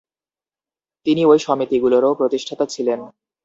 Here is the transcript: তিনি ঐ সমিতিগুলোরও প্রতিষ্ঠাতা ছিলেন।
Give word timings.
তিনি 1.05 1.21
ঐ 1.25 1.33
সমিতিগুলোরও 1.37 2.11
প্রতিষ্ঠাতা 2.13 2.65
ছিলেন। 2.65 2.99